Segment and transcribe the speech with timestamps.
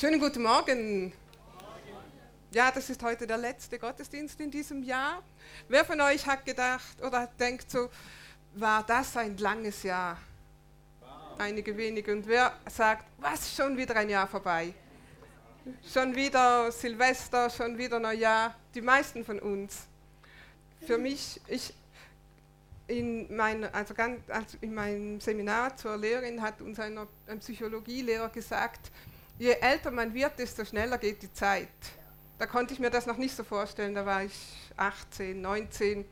[0.00, 1.12] Schönen guten Morgen.
[2.52, 5.24] Ja, das ist heute der letzte Gottesdienst in diesem Jahr.
[5.66, 7.90] Wer von euch hat gedacht oder denkt so,
[8.54, 10.16] war das ein langes Jahr?
[11.36, 12.12] Einige wenige.
[12.12, 14.72] Und wer sagt, was, schon wieder ein Jahr vorbei?
[15.92, 18.54] Schon wieder Silvester, schon wieder Neujahr.
[18.76, 19.88] Die meisten von uns.
[20.86, 21.74] Für mich, ich,
[22.86, 26.96] in, mein, also ganz, also in meinem Seminar zur Lehrerin hat uns ein,
[27.26, 28.92] ein Psychologielehrer gesagt,
[29.38, 31.68] je älter man wird, desto schneller geht die Zeit.
[32.38, 34.32] Da konnte ich mir das noch nicht so vorstellen, da war ich
[34.76, 36.04] 18, 19.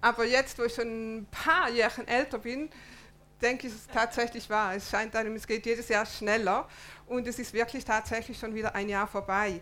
[0.00, 2.70] Aber jetzt, wo ich schon ein paar Jahre älter bin,
[3.40, 4.74] denke ich, es ist tatsächlich wahr.
[4.74, 6.68] Es scheint einem, es geht jedes Jahr schneller
[7.06, 9.60] und es ist wirklich tatsächlich schon wieder ein Jahr vorbei.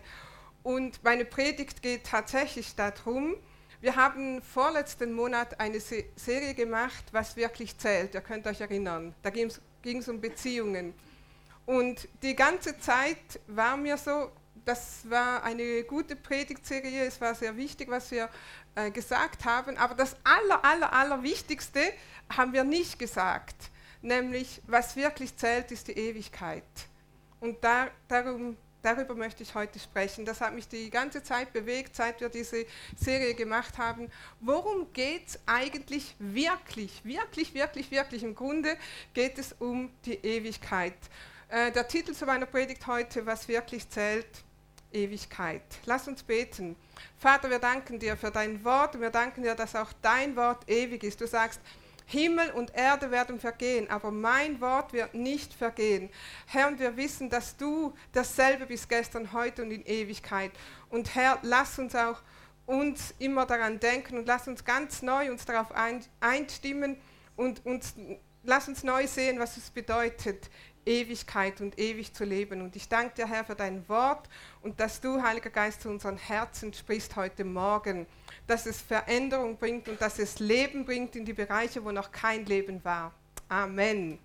[0.63, 3.35] Und meine Predigt geht tatsächlich darum,
[3.81, 8.13] wir haben vorletzten Monat eine Se Serie gemacht, was wirklich zählt.
[8.13, 9.15] Ihr könnt euch erinnern.
[9.21, 10.93] Da ging es um Beziehungen.
[11.69, 14.31] Und die ganze Zeit war mir so,
[14.65, 18.27] das war eine gute Predigtserie, es war sehr wichtig, was wir
[18.73, 21.79] äh, gesagt haben, aber das aller, aller, aller Wichtigste
[22.35, 23.69] haben wir nicht gesagt,
[24.01, 26.63] nämlich was wirklich zählt, ist die Ewigkeit.
[27.39, 30.25] Und da, darum, darüber möchte ich heute sprechen.
[30.25, 32.65] Das hat mich die ganze Zeit bewegt, seit wir diese
[32.97, 34.09] Serie gemacht haben.
[34.39, 38.23] Worum geht es eigentlich wirklich, wirklich, wirklich, wirklich?
[38.23, 38.75] Im Grunde
[39.13, 40.97] geht es um die Ewigkeit.
[41.49, 44.27] Äh, der Titel zu meiner Predigt heute, was wirklich zählt,
[44.91, 45.63] Ewigkeit.
[45.85, 46.75] Lass uns beten.
[47.17, 50.69] Vater, wir danken dir für dein Wort und wir danken dir, dass auch dein Wort
[50.69, 51.19] ewig ist.
[51.19, 51.59] Du sagst,
[52.05, 56.09] Himmel und Erde werden vergehen, aber mein Wort wird nicht vergehen.
[56.45, 60.51] Herr, und wir wissen, dass du dasselbe bist gestern, heute und in Ewigkeit.
[60.89, 62.21] Und Herr, lass uns auch
[62.67, 65.71] uns immer daran denken und lass uns ganz neu uns darauf
[66.19, 66.97] einstimmen
[67.35, 67.95] und uns,
[68.43, 70.49] lass uns neu sehen, was es bedeutet,
[70.85, 72.61] Ewigkeit und ewig zu leben.
[72.61, 74.29] Und ich danke dir, Herr, für dein Wort
[74.61, 78.07] und dass du, Heiliger Geist, zu unseren Herzen sprichst heute Morgen,
[78.47, 82.45] dass es Veränderung bringt und dass es Leben bringt in die Bereiche, wo noch kein
[82.45, 83.13] Leben war.
[83.47, 84.19] Amen.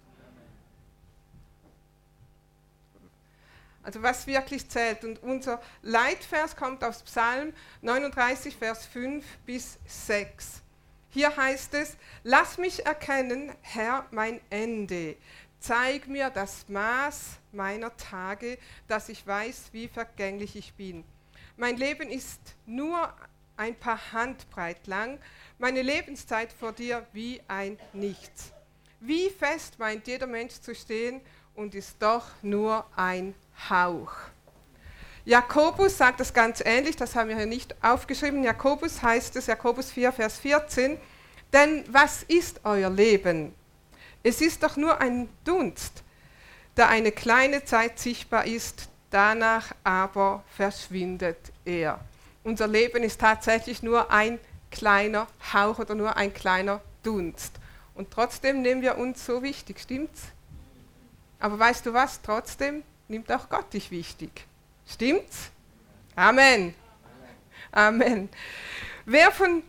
[3.82, 5.04] Also was wirklich zählt.
[5.04, 10.62] Und unser Leitvers kommt aus Psalm 39, Vers 5 bis 6.
[11.10, 15.16] Hier heißt es, lass mich erkennen, Herr, mein Ende
[15.66, 21.04] Zeig mir das Maß meiner Tage, dass ich weiß, wie vergänglich ich bin.
[21.56, 23.10] Mein Leben ist nur
[23.56, 25.18] ein paar Handbreit lang,
[25.58, 28.52] meine Lebenszeit vor dir wie ein Nichts.
[29.00, 31.22] Wie fest meint jeder Mensch zu stehen
[31.54, 33.34] und ist doch nur ein
[33.70, 34.12] Hauch.
[35.24, 38.44] Jakobus sagt das ganz ähnlich, das haben wir hier nicht aufgeschrieben.
[38.44, 40.98] Jakobus heißt es, Jakobus 4, Vers 14,
[41.54, 43.54] denn was ist euer Leben?
[44.26, 46.02] Es ist doch nur ein Dunst,
[46.78, 52.00] der eine kleine Zeit sichtbar ist, danach aber verschwindet er.
[52.42, 54.40] Unser Leben ist tatsächlich nur ein
[54.70, 57.52] kleiner Hauch oder nur ein kleiner Dunst.
[57.94, 60.22] Und trotzdem nehmen wir uns so wichtig, stimmt's?
[61.38, 62.22] Aber weißt du was?
[62.22, 64.46] Trotzdem nimmt auch Gott dich wichtig.
[64.88, 65.50] Stimmt's?
[66.16, 66.74] Amen.
[67.72, 68.30] Amen.
[69.04, 69.62] Wer von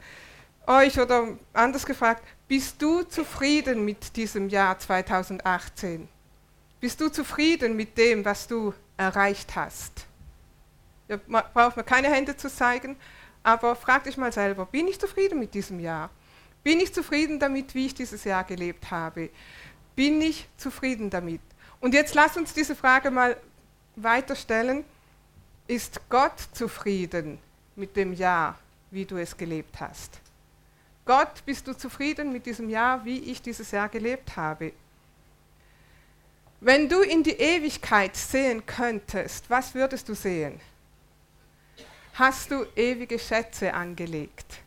[0.66, 6.08] euch oder anders gefragt, bist du zufrieden mit diesem Jahr 2018?
[6.80, 10.06] Bist du zufrieden mit dem, was du erreicht hast?
[11.08, 12.98] Ja, braucht man keine Hände zu zeigen,
[13.44, 16.10] aber frag dich mal selber, bin ich zufrieden mit diesem Jahr?
[16.64, 19.30] Bin ich zufrieden damit, wie ich dieses Jahr gelebt habe?
[19.96, 21.42] Bin ich zufrieden damit?
[21.80, 23.38] Und jetzt lass uns diese Frage mal
[23.96, 24.84] weiterstellen.
[25.68, 27.40] Ist Gott zufrieden
[27.76, 28.58] mit dem Jahr,
[28.92, 30.20] wie du es gelebt hast?
[31.06, 34.74] Gott, bist du zufrieden mit diesem Jahr, wie ich dieses Jahr gelebt habe?
[36.60, 40.60] Wenn du in die Ewigkeit sehen könntest, was würdest du sehen?
[42.16, 44.62] Hast du ewige Schätze angelegt?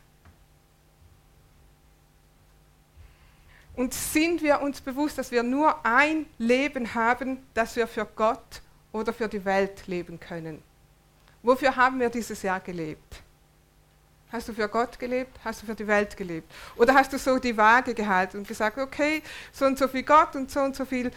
[3.75, 8.61] Und sind wir uns bewusst, dass wir nur ein Leben haben, das wir für Gott
[8.93, 10.63] oder für die Welt leben können?
[11.43, 13.23] Wofür haben wir dieses Jahr gelebt?
[14.31, 15.39] Hast du für Gott gelebt?
[15.43, 16.53] Hast du für die Welt gelebt?
[16.77, 19.23] Oder hast du so die Waage gehalten und gesagt, okay,
[19.53, 21.11] so und so viel Gott und so und so viel.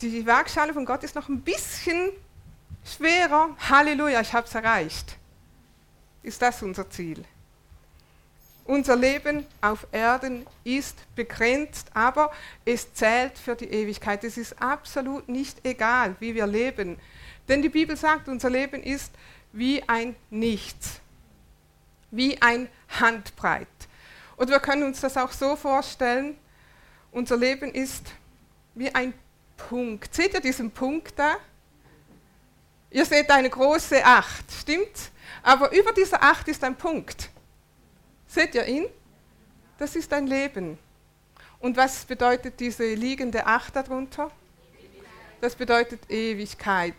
[0.00, 2.10] Die Waagschale von Gott ist noch ein bisschen
[2.84, 3.50] schwerer.
[3.68, 5.16] Halleluja, ich habe es erreicht.
[6.22, 7.24] Ist das unser Ziel?
[8.64, 12.30] Unser Leben auf Erden ist begrenzt, aber
[12.64, 14.22] es zählt für die Ewigkeit.
[14.22, 16.96] Es ist absolut nicht egal, wie wir leben.
[17.48, 19.10] Denn die Bibel sagt, unser Leben ist
[19.52, 21.00] wie ein Nichts
[22.10, 22.68] wie ein
[23.00, 23.68] Handbreit.
[24.36, 26.38] Und wir können uns das auch so vorstellen,
[27.10, 28.12] unser Leben ist
[28.74, 29.12] wie ein
[29.56, 30.14] Punkt.
[30.14, 31.36] Seht ihr diesen Punkt da?
[32.90, 35.10] Ihr seht eine große Acht, stimmt?
[35.42, 37.28] Aber über dieser Acht ist ein Punkt.
[38.26, 38.86] Seht ihr ihn?
[39.78, 40.78] Das ist ein Leben.
[41.60, 44.30] Und was bedeutet diese liegende Acht darunter?
[45.40, 46.94] Das bedeutet Ewigkeit.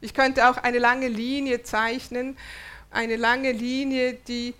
[0.00, 2.36] Ich könnte auch eine lange Linie zeichnen,
[2.94, 4.54] eine lange Linie, die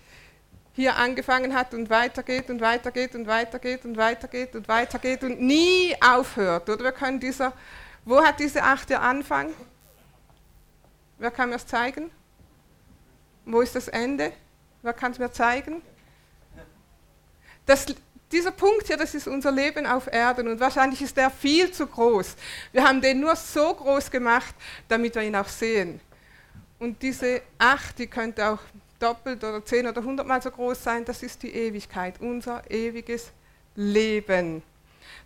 [0.73, 5.95] hier angefangen hat und weitergeht und weitergeht und weitergeht und weitergeht und weitergeht und nie
[6.01, 6.69] aufhört.
[6.69, 7.53] Oder wir können dieser,
[8.03, 9.53] wo hat diese Acht ihr Anfang?
[11.17, 12.11] Wer kann mir das zeigen?
[13.45, 14.33] Wo ist das Ende?
[14.81, 15.81] Wer kann es mir zeigen?
[17.65, 17.85] Das,
[18.31, 21.87] dieser Punkt hier, das ist unser Leben auf Erden und wahrscheinlich ist der viel zu
[21.87, 22.35] groß.
[22.73, 24.53] Wir haben den nur so groß gemacht,
[24.89, 26.01] damit wir ihn auch sehen.
[26.79, 28.59] Und diese Acht, die könnte auch
[28.99, 33.31] doppelt oder zehn oder hundertmal so groß sein, das ist die Ewigkeit, unser ewiges
[33.75, 34.63] Leben.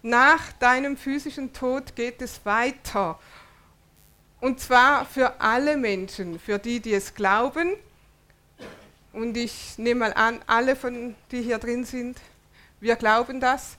[0.01, 3.19] Nach deinem physischen Tod geht es weiter.
[4.39, 7.75] Und zwar für alle Menschen, für die, die es glauben.
[9.11, 12.17] Und ich nehme mal an, alle von die hier drin sind,
[12.79, 13.77] wir glauben das.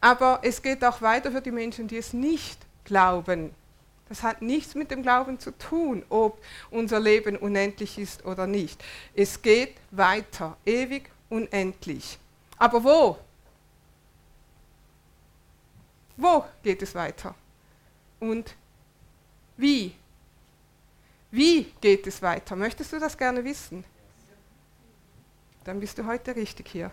[0.00, 3.54] Aber es geht auch weiter für die Menschen, die es nicht glauben.
[4.10, 6.42] Das hat nichts mit dem Glauben zu tun, ob
[6.72, 8.82] unser Leben unendlich ist oder nicht.
[9.14, 12.18] Es geht weiter, ewig, unendlich.
[12.58, 13.18] Aber wo?
[16.16, 17.36] Wo geht es weiter?
[18.18, 18.56] Und
[19.56, 19.94] wie?
[21.30, 22.56] Wie geht es weiter?
[22.56, 23.84] Möchtest du das gerne wissen?
[25.62, 26.90] Dann bist du heute richtig hier.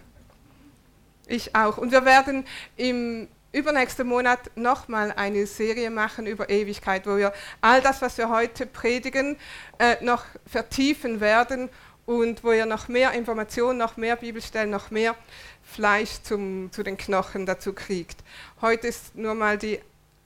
[1.26, 1.80] Ich auch.
[1.80, 7.82] Und wir werden im übernächsten Monat nochmal eine Serie machen über Ewigkeit, wo wir all
[7.82, 9.38] das, was wir heute predigen,
[9.80, 11.70] äh, noch vertiefen werden
[12.06, 15.16] und wo ihr noch mehr Informationen, noch mehr Bibelstellen, noch mehr
[15.64, 18.24] Fleisch zum, zu den Knochen dazu kriegt.
[18.62, 19.80] Heute ist nur mal die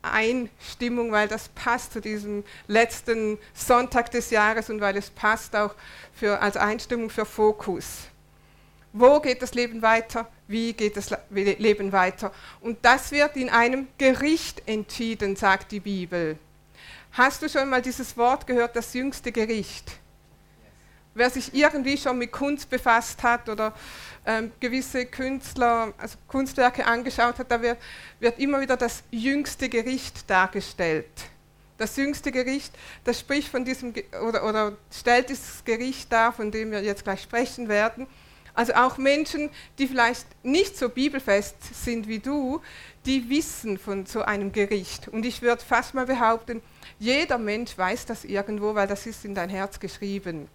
[0.03, 5.75] Einstimmung, weil das passt zu diesem letzten Sonntag des Jahres und weil es passt auch
[6.13, 8.07] für, als Einstimmung für Fokus.
[8.93, 10.27] Wo geht das Leben weiter?
[10.51, 12.33] Wie geht das Leben weiter?
[12.59, 16.37] Und das wird in einem Gericht entschieden, sagt die Bibel.
[17.13, 19.91] Hast du schon mal dieses Wort gehört, das jüngste Gericht?
[21.13, 23.73] Wer sich irgendwie schon mit Kunst befasst hat oder
[24.25, 27.77] ähm, gewisse Künstler, also Kunstwerke angeschaut hat, da wird,
[28.19, 31.07] wird immer wieder das jüngste Gericht dargestellt.
[31.77, 33.93] Das jüngste Gericht, das spricht von diesem
[34.25, 38.05] oder, oder stellt dieses Gericht dar, von dem wir jetzt gleich sprechen werden.
[38.53, 42.61] Also auch Menschen, die vielleicht nicht so bibelfest sind wie du,
[43.05, 45.07] die wissen von so einem Gericht.
[45.07, 46.61] Und ich würde fast mal behaupten,
[46.99, 50.47] jeder Mensch weiß das irgendwo, weil das ist in dein Herz geschrieben.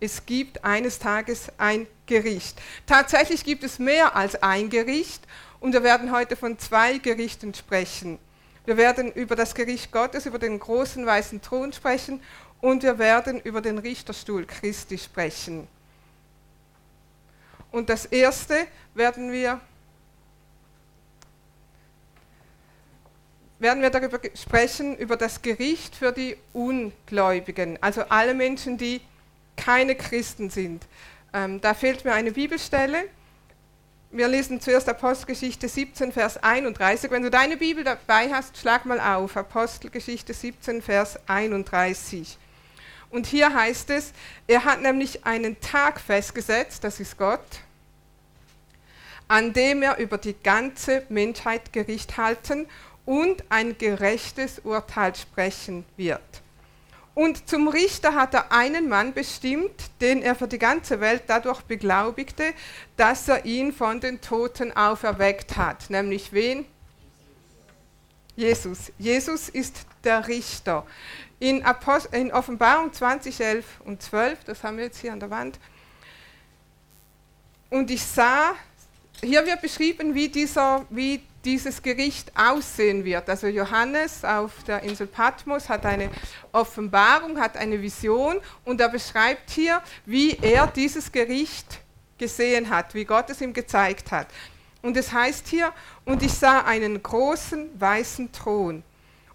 [0.00, 2.60] Es gibt eines Tages ein Gericht.
[2.86, 5.22] Tatsächlich gibt es mehr als ein Gericht
[5.60, 8.18] und wir werden heute von zwei Gerichten sprechen.
[8.66, 12.20] Wir werden über das Gericht Gottes, über den großen weißen Thron sprechen
[12.60, 15.68] und wir werden über den Richterstuhl Christi sprechen.
[17.74, 19.60] Und das erste werden wir,
[23.58, 29.00] werden wir darüber sprechen, über das Gericht für die Ungläubigen, also alle Menschen, die
[29.56, 30.86] keine Christen sind.
[31.32, 33.08] Ähm, da fehlt mir eine Bibelstelle.
[34.12, 37.10] Wir lesen zuerst Apostelgeschichte 17, Vers 31.
[37.10, 39.36] Wenn du deine Bibel dabei hast, schlag mal auf.
[39.36, 42.38] Apostelgeschichte 17, Vers 31.
[43.14, 44.12] Und hier heißt es,
[44.48, 47.46] er hat nämlich einen Tag festgesetzt, das ist Gott,
[49.28, 52.66] an dem er über die ganze Menschheit Gericht halten
[53.06, 56.20] und ein gerechtes Urteil sprechen wird.
[57.14, 61.62] Und zum Richter hat er einen Mann bestimmt, den er für die ganze Welt dadurch
[61.62, 62.52] beglaubigte,
[62.96, 65.88] dass er ihn von den Toten auferweckt hat.
[65.88, 66.66] Nämlich wen?
[68.36, 68.92] Jesus.
[68.98, 70.86] Jesus ist der Richter.
[71.38, 75.30] In, Apost in Offenbarung 20, 11 und 12, das haben wir jetzt hier an der
[75.30, 75.58] Wand.
[77.70, 78.54] Und ich sah
[79.24, 83.28] hier wird beschrieben, wie, dieser, wie dieses Gericht aussehen wird.
[83.28, 86.10] Also Johannes auf der Insel Patmos hat eine
[86.52, 91.80] Offenbarung, hat eine Vision und er beschreibt hier, wie er dieses Gericht
[92.18, 94.28] gesehen hat, wie Gott es ihm gezeigt hat.
[94.84, 95.72] Und es heißt hier,
[96.04, 98.82] und ich sah einen großen weißen Thron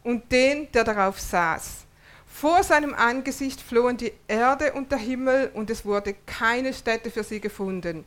[0.04, 1.86] und den, der darauf saß.
[2.28, 7.24] Vor seinem Angesicht flohen die Erde und der Himmel und es wurde keine Stätte für
[7.24, 8.06] sie gefunden.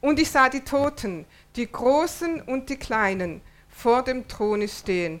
[0.00, 5.18] Und ich sah die Toten, die Großen und die Kleinen, vor dem Throne stehen.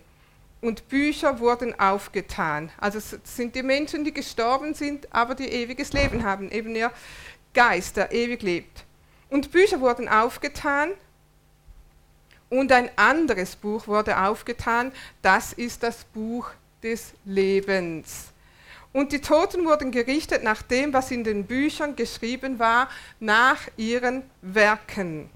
[0.60, 2.70] Und Bücher wurden aufgetan.
[2.78, 6.92] Also es sind die Menschen, die gestorben sind, aber die ewiges Leben haben, eben ihr
[7.52, 8.84] Geist, der ewig lebt.
[9.28, 10.90] Und Bücher wurden aufgetan
[12.50, 16.50] und ein anderes Buch wurde aufgetan, das ist das Buch
[16.82, 18.28] des Lebens.
[18.92, 22.88] Und die Toten wurden gerichtet nach dem, was in den Büchern geschrieben war,
[23.20, 25.28] nach ihren Werken.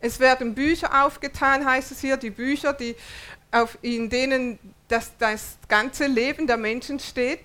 [0.00, 2.96] Es werden Bücher aufgetan, heißt es hier, die Bücher, die
[3.50, 7.40] auf, in denen das, das ganze Leben der Menschen steht.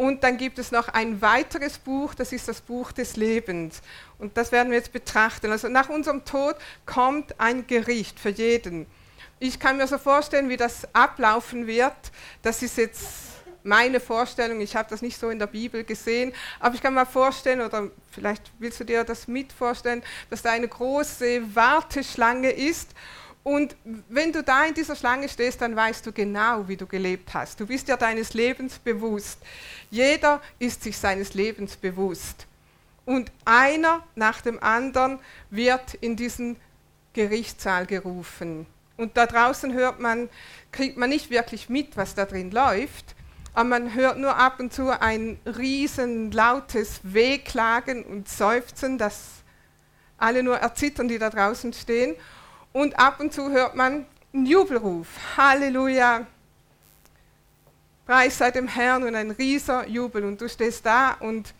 [0.00, 3.82] Und dann gibt es noch ein weiteres Buch, das ist das Buch des Lebens.
[4.18, 5.52] Und das werden wir jetzt betrachten.
[5.52, 8.86] Also nach unserem Tod kommt ein Gericht für jeden.
[9.40, 11.92] Ich kann mir so vorstellen, wie das ablaufen wird.
[12.40, 13.02] Das ist jetzt
[13.62, 14.62] meine Vorstellung.
[14.62, 17.90] Ich habe das nicht so in der Bibel gesehen, aber ich kann mir vorstellen, oder
[18.10, 22.94] vielleicht willst du dir das mit vorstellen, dass da eine große Warteschlange ist
[23.42, 23.74] und
[24.08, 27.58] wenn du da in dieser Schlange stehst, dann weißt du genau, wie du gelebt hast.
[27.58, 29.38] Du bist ja deines Lebens bewusst.
[29.90, 32.46] Jeder ist sich seines Lebens bewusst.
[33.06, 35.18] Und einer nach dem anderen
[35.48, 36.56] wird in diesen
[37.14, 38.66] Gerichtssaal gerufen.
[38.98, 40.28] Und da draußen hört man,
[40.70, 43.16] kriegt man nicht wirklich mit, was da drin läuft,
[43.54, 49.42] aber man hört nur ab und zu ein riesen lautes Wehklagen und Seufzen, das
[50.18, 52.14] alle nur erzittern, die da draußen stehen.
[52.72, 55.08] Und ab und zu hört man einen Jubelruf.
[55.36, 56.26] Halleluja.
[58.06, 60.24] Preis sei dem Herrn und ein rieser Jubel.
[60.24, 61.52] Und du stehst da und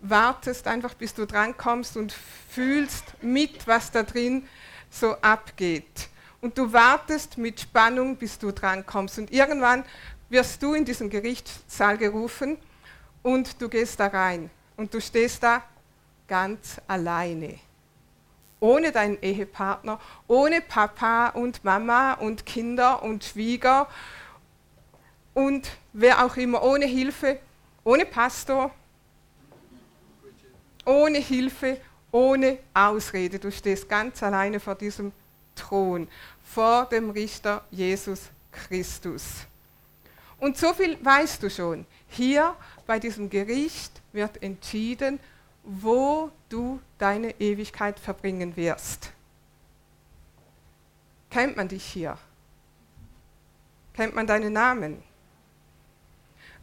[0.00, 2.12] wartest einfach, bis du drankommst und
[2.50, 4.46] fühlst mit, was da drin
[4.90, 6.08] so abgeht.
[6.40, 9.18] Und du wartest mit Spannung, bis du drankommst.
[9.18, 9.84] Und irgendwann
[10.28, 12.58] wirst du in diesen Gerichtssaal gerufen
[13.22, 14.50] und du gehst da rein.
[14.76, 15.64] Und du stehst da
[16.28, 17.58] ganz alleine
[18.60, 23.88] ohne deinen Ehepartner, ohne Papa und Mama und Kinder und Schwieger
[25.34, 27.38] und wer auch immer, ohne Hilfe,
[27.84, 28.72] ohne Pastor,
[30.84, 33.38] ohne Hilfe, ohne Ausrede.
[33.38, 35.12] Du stehst ganz alleine vor diesem
[35.54, 36.08] Thron,
[36.42, 39.46] vor dem Richter Jesus Christus.
[40.40, 41.84] Und so viel weißt du schon.
[42.08, 45.20] Hier bei diesem Gericht wird entschieden,
[45.70, 49.12] wo du deine Ewigkeit verbringen wirst.
[51.30, 52.16] Kennt man dich hier?
[53.92, 55.02] Kennt man deinen Namen?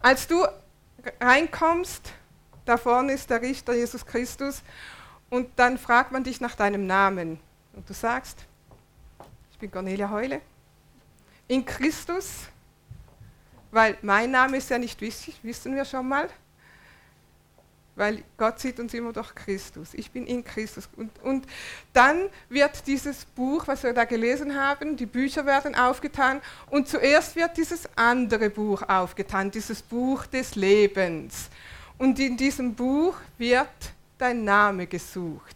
[0.02, 0.44] Als du
[1.22, 2.14] reinkommst,
[2.66, 4.64] da vorne ist der Richter Jesus Christus
[5.30, 7.40] und dann fragt man dich nach deinem Namen
[7.74, 8.44] und du sagst,
[9.52, 10.42] ich bin Cornelia Heule,
[11.48, 12.48] in Christus,
[13.70, 16.28] weil mein Name ist ja nicht wichtig, wissen wir schon mal
[17.96, 19.94] weil Gott sieht uns immer durch Christus.
[19.94, 20.90] Ich bin in Christus.
[20.98, 21.48] Und, und
[21.94, 27.36] dann wird dieses Buch, was wir da gelesen haben, die Bücher werden aufgetan und zuerst
[27.36, 31.50] wird dieses andere Buch aufgetan, dieses Buch des Lebens.
[31.98, 33.70] Und in diesem Buch wird
[34.18, 35.56] dein Name gesucht.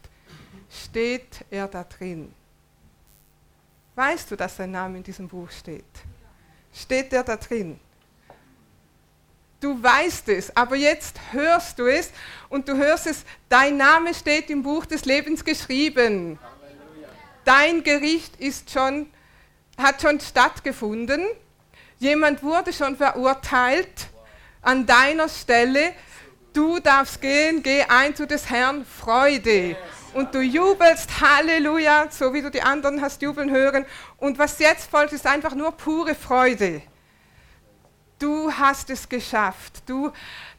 [0.69, 2.33] Steht er da drin?
[3.95, 5.83] Weißt du, dass dein Name in diesem Buch steht?
[6.73, 7.79] Steht er da drin?
[9.59, 12.11] Du weißt es, aber jetzt hörst du es
[12.47, 16.39] und du hörst es, dein Name steht im Buch des Lebens geschrieben.
[17.43, 19.09] Dein Gericht ist schon,
[19.77, 21.25] hat schon stattgefunden.
[21.97, 24.07] Jemand wurde schon verurteilt
[24.61, 25.93] an deiner Stelle.
[26.53, 29.75] Du darfst gehen, geh ein zu des Herrn Freude.
[30.13, 33.85] Und du jubelst, Halleluja, so wie du die anderen hast jubeln hören.
[34.17, 36.81] Und was jetzt folgt, ist einfach nur pure Freude.
[38.19, 39.81] Du hast es geschafft.
[39.85, 40.11] Du,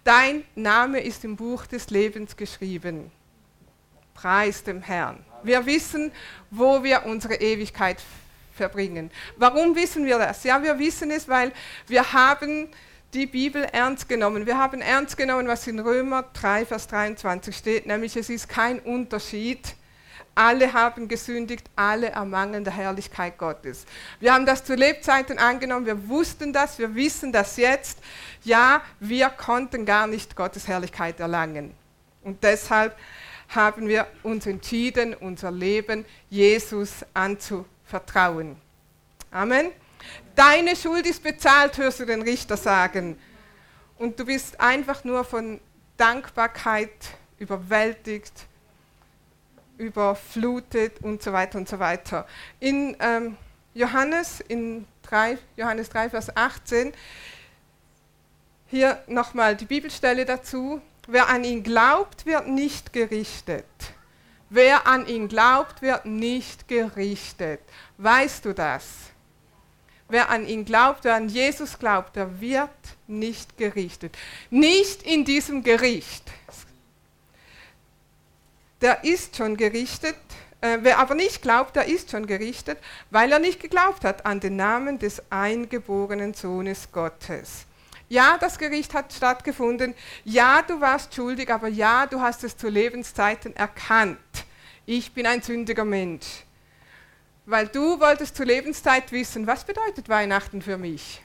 [0.02, 3.12] dein Name ist im Buch des Lebens geschrieben.
[4.14, 5.22] Preis dem Herrn.
[5.42, 6.10] Wir wissen,
[6.50, 7.98] wo wir unsere Ewigkeit
[8.54, 9.10] verbringen.
[9.36, 10.42] Warum wissen wir das?
[10.44, 11.52] Ja, wir wissen es, weil
[11.86, 12.68] wir haben
[13.12, 14.46] die Bibel ernst genommen.
[14.46, 18.78] Wir haben ernst genommen, was in Römer 3, Vers 23 steht, nämlich es ist kein
[18.78, 19.74] Unterschied
[20.34, 23.84] alle haben gesündigt, alle ermangeln der Herrlichkeit Gottes.
[24.20, 27.98] Wir haben das zu Lebzeiten angenommen, wir wussten das, wir wissen das jetzt.
[28.44, 31.74] Ja, wir konnten gar nicht Gottes Herrlichkeit erlangen.
[32.22, 32.96] Und deshalb
[33.48, 38.56] haben wir uns entschieden, unser Leben Jesus anzuvertrauen.
[39.30, 39.70] Amen.
[40.34, 43.18] Deine Schuld ist bezahlt, hörst du den Richter sagen.
[43.98, 45.60] Und du bist einfach nur von
[45.96, 46.90] Dankbarkeit
[47.38, 48.46] überwältigt
[49.80, 52.26] überflutet und so weiter und so weiter.
[52.60, 53.36] In ähm,
[53.74, 56.92] Johannes, in 3, Johannes 3, Vers 18,
[58.66, 60.80] hier nochmal die Bibelstelle dazu.
[61.08, 63.64] Wer an ihn glaubt, wird nicht gerichtet.
[64.48, 67.60] Wer an ihn glaubt, wird nicht gerichtet.
[67.98, 68.84] Weißt du das?
[70.08, 72.70] Wer an ihn glaubt, wer an Jesus glaubt, der wird
[73.06, 74.16] nicht gerichtet.
[74.50, 76.24] Nicht in diesem Gericht
[78.80, 80.16] der ist schon gerichtet.
[80.60, 82.78] Äh, wer aber nicht glaubt, der ist schon gerichtet,
[83.10, 87.64] weil er nicht geglaubt hat an den Namen des eingeborenen Sohnes Gottes.
[88.10, 89.94] Ja, das Gericht hat stattgefunden.
[90.24, 94.18] Ja, du warst schuldig, aber ja, du hast es zu Lebenszeiten erkannt.
[94.84, 96.44] Ich bin ein sündiger Mensch.
[97.46, 101.22] Weil du wolltest zu Lebenszeit wissen, was bedeutet Weihnachten für mich?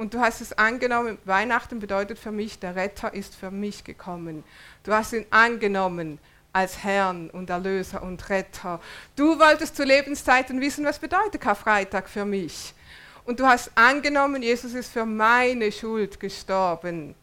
[0.00, 4.44] Und du hast es angenommen, Weihnachten bedeutet für mich, der Retter ist für mich gekommen.
[4.82, 6.18] Du hast ihn angenommen
[6.54, 8.80] als Herrn und Erlöser und Retter.
[9.14, 12.72] Du wolltest zu Lebenszeiten wissen, was bedeutet Karfreitag für mich.
[13.26, 17.14] Und du hast angenommen, Jesus ist für meine Schuld gestorben.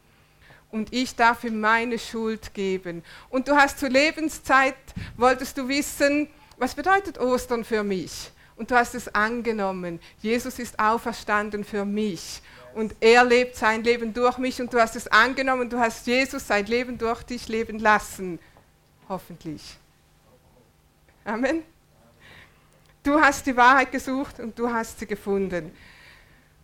[0.69, 3.03] Und ich darf ihm meine Schuld geben.
[3.31, 4.75] Und du hast zu Lebenszeit,
[5.15, 8.29] wolltest du wissen, was bedeutet Ostern für mich?
[8.55, 9.99] Und du hast es angenommen.
[10.21, 12.43] Jesus ist auferstanden für mich
[12.77, 16.45] und er lebt sein Leben durch mich und du hast es angenommen, du hast Jesus
[16.45, 18.37] sein Leben durch dich leben lassen.
[19.09, 19.77] Hoffentlich.
[21.25, 21.63] Amen.
[23.01, 25.75] Du hast die Wahrheit gesucht und du hast sie gefunden.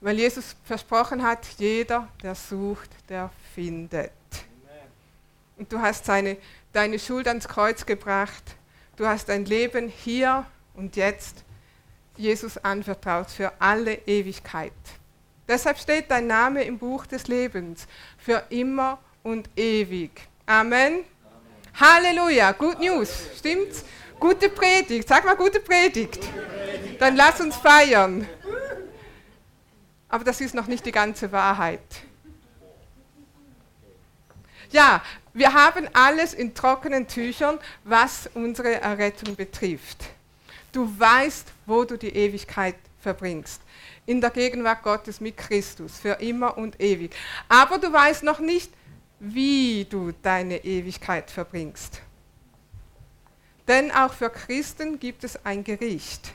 [0.01, 4.12] Weil Jesus versprochen hat, jeder, der sucht, der findet.
[5.58, 6.38] Und du hast seine,
[6.74, 8.43] deine Schuld ans Kreuz gebracht.
[8.98, 11.43] Du hast dein Leben hier und jetzt
[12.17, 14.74] Jesus anvertraut für alle Ewigkeit.
[15.48, 20.12] Deshalb steht dein Name im Buch des Lebens für immer und ewig.
[20.46, 20.94] Amen.
[20.94, 21.06] Amen.
[21.80, 22.52] Halleluja.
[22.54, 23.10] Good News.
[23.38, 23.84] Stimmt's?
[24.20, 25.08] Gute Predigt.
[25.08, 26.22] Sag mal gute Predigt.
[26.22, 27.00] gute Predigt.
[27.02, 28.28] Dann lass uns feiern.
[30.08, 31.82] Aber das ist noch nicht die ganze Wahrheit.
[34.72, 35.02] Ja,
[35.34, 39.98] wir haben alles in trockenen Tüchern, was unsere Errettung betrifft.
[40.72, 43.62] Du weißt, wo du die Ewigkeit verbringst
[44.05, 47.15] in der Gegenwart Gottes mit Christus für immer und ewig.
[47.48, 48.72] Aber du weißt noch nicht,
[49.19, 52.01] wie du deine Ewigkeit verbringst.
[53.67, 56.33] Denn auch für Christen gibt es ein Gericht.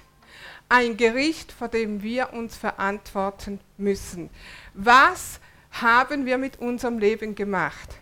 [0.70, 4.30] Ein Gericht, vor dem wir uns verantworten müssen.
[4.75, 7.96] Was haben wir mit unserem Leben gemacht?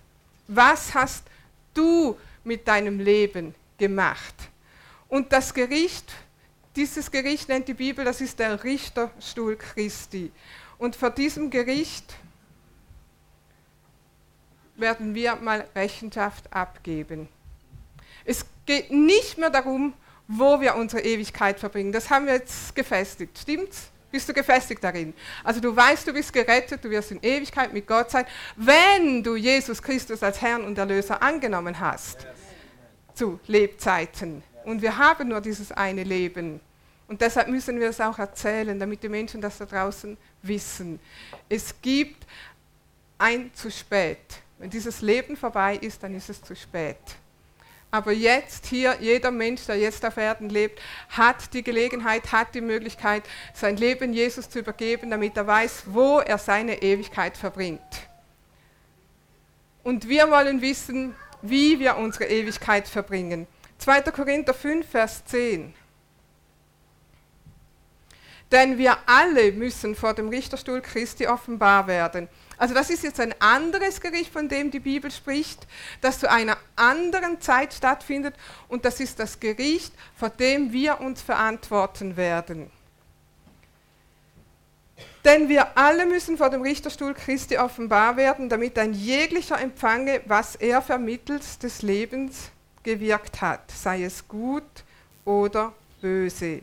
[0.46, 1.24] Was hast
[1.74, 4.34] du mit deinem Leben gemacht?
[5.08, 6.12] Und das Gericht
[6.76, 10.30] dieses Gericht nennt die Bibel, das ist der Richterstuhl Christi.
[10.78, 12.14] Und vor diesem Gericht
[14.76, 17.28] werden wir mal Rechenschaft abgeben.
[18.24, 19.94] Es geht nicht mehr darum,
[20.28, 21.92] wo wir unsere Ewigkeit verbringen.
[21.92, 23.38] Das haben wir jetzt gefestigt.
[23.38, 23.90] Stimmt's?
[24.10, 25.14] Bist du gefestigt darin?
[25.44, 28.24] Also du weißt, du bist gerettet, du wirst in Ewigkeit mit Gott sein,
[28.56, 32.26] wenn du Jesus Christus als Herrn und Erlöser angenommen hast.
[33.14, 34.42] Zu Lebzeiten.
[34.64, 36.60] Und wir haben nur dieses eine Leben.
[37.08, 40.98] Und deshalb müssen wir es auch erzählen, damit die Menschen das da draußen wissen.
[41.48, 42.26] Es gibt
[43.18, 44.18] ein zu spät.
[44.58, 46.96] Wenn dieses Leben vorbei ist, dann ist es zu spät.
[47.90, 52.60] Aber jetzt hier, jeder Mensch, der jetzt auf Erden lebt, hat die Gelegenheit, hat die
[52.60, 53.22] Möglichkeit,
[53.54, 57.80] sein Leben Jesus zu übergeben, damit er weiß, wo er seine Ewigkeit verbringt.
[59.84, 63.46] Und wir wollen wissen, wie wir unsere Ewigkeit verbringen.
[63.78, 64.02] 2.
[64.02, 65.72] Korinther 5, Vers 10.
[68.52, 72.28] Denn wir alle müssen vor dem Richterstuhl Christi offenbar werden.
[72.58, 75.66] Also das ist jetzt ein anderes Gericht, von dem die Bibel spricht,
[76.00, 78.34] das zu einer anderen Zeit stattfindet
[78.68, 82.70] und das ist das Gericht, vor dem wir uns verantworten werden.
[85.24, 90.54] Denn wir alle müssen vor dem Richterstuhl Christi offenbar werden, damit ein jeglicher empfange, was
[90.54, 92.50] er vermittels des Lebens
[92.84, 94.62] gewirkt hat, sei es gut
[95.24, 96.62] oder böse.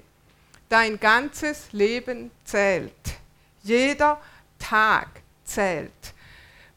[0.73, 2.91] Dein ganzes Leben zählt.
[3.61, 4.19] Jeder
[4.57, 5.07] Tag
[5.45, 5.91] zählt.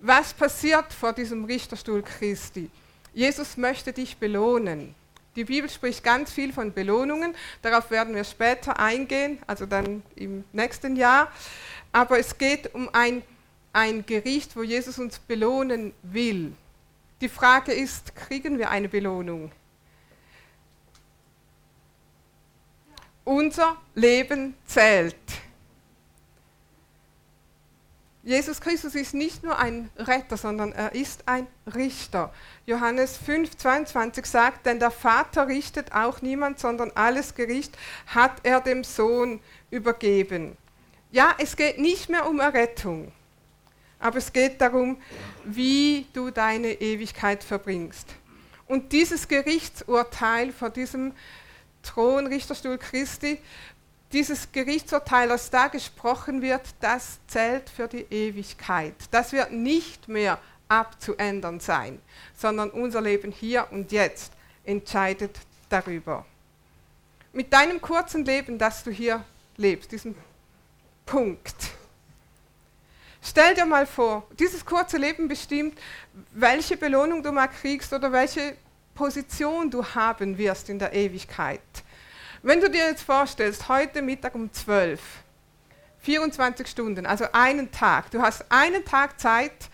[0.01, 2.69] Was passiert vor diesem Richterstuhl Christi?
[3.15, 4.95] Jesus möchte dich belohnen.
[5.35, 7.35] Die Bibel spricht ganz viel von Belohnungen.
[7.63, 11.33] Darauf werden wir später eingehen, also dann im nächsten Jahr.
[11.91, 13.23] Aber es geht um ein,
[13.73, 16.53] ein Gericht, wo Jesus uns belohnen will.
[17.23, 19.53] Die Frage ist, kriegen wir eine Belohnung?
[23.27, 25.17] Unser Leben zählt.
[28.23, 32.33] Jesus Christus ist nicht nur ein Retter, sondern er ist ein Richter.
[32.67, 38.61] Johannes 5, 22 sagt, denn der Vater richtet auch niemand, sondern alles Gericht hat er
[38.61, 39.41] dem Sohn
[39.73, 40.57] übergeben.
[41.11, 43.11] Ja, es geht nicht mehr um Errettung,
[43.99, 44.99] aber es geht darum,
[45.45, 48.07] wie du deine Ewigkeit verbringst.
[48.69, 51.13] Und dieses Gerichtsurteil vor diesem
[51.87, 53.39] Thron, Richterstuhl Christi,
[54.13, 58.95] dieses Gerichtsurteil, das da gesprochen wird, das zählt für die Ewigkeit.
[59.11, 62.01] Das wird nicht mehr abzuändern sein,
[62.37, 64.33] sondern unser Leben hier und jetzt
[64.65, 66.25] entscheidet darüber.
[67.33, 69.25] Mit deinem kurzen Leben, das du hier
[69.57, 70.15] lebst, diesem
[71.05, 71.55] Punkt,
[73.29, 75.77] Stell dir mal vor, dieses kurze Leben bestimmt,
[76.31, 78.57] welche Belohnung du mal kriegst oder welche
[78.97, 81.61] Position du haben wirst in der Ewigkeit.
[82.43, 85.01] Wenn du dir jetzt vorstellst, heute Mittag um 12,
[86.01, 89.69] 24 Stunden, also einen Tag, du hast einen Tag Zeit